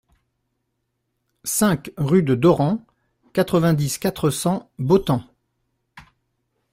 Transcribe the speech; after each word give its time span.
cinq 1.43 1.91
rue 1.95 2.23
de 2.23 2.33
Dorans, 2.33 2.83
quatre-vingt-dix, 3.33 3.99
quatre 3.99 4.31
cents, 4.31 4.67
Botans 4.79 5.23